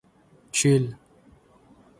[0.55, 0.83] Чил